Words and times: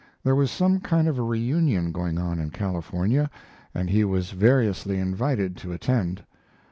There 0.23 0.33
was 0.33 0.49
some 0.49 0.79
kind 0.79 1.07
of 1.07 1.19
a 1.19 1.21
reunion 1.21 1.91
going 1.91 2.17
on 2.17 2.39
in 2.39 2.49
California, 2.49 3.29
and 3.71 3.87
he 3.87 4.03
was 4.03 4.31
variously 4.31 4.97
invited 4.97 5.55
to 5.57 5.73
attend. 5.73 6.23